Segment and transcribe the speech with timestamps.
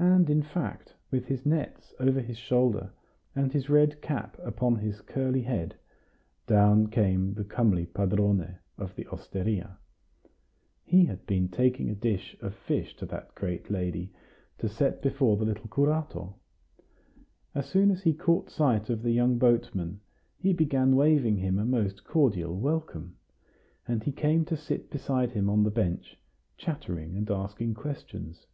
[0.00, 2.90] And in fact, with his nets over his shoulder,
[3.36, 5.76] and his red cap upon his curly head,
[6.48, 9.78] down came the comely padrone of the osteria.
[10.84, 14.12] He had been taking a dish of fish to that great lady,
[14.58, 16.34] to set before the little curato.
[17.54, 20.00] As soon as he caught sight of the young boatman,
[20.36, 23.14] he began waving him a most cordial welcome;
[23.86, 26.18] and he came to sit beside him on the bench,
[26.56, 28.48] chattering and asking questions.